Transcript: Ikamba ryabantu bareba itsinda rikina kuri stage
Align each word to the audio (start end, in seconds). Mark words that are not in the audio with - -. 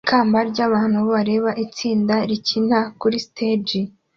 Ikamba 0.05 0.39
ryabantu 0.51 0.99
bareba 1.11 1.51
itsinda 1.65 2.15
rikina 2.29 2.79
kuri 2.99 3.17
stage 3.27 3.79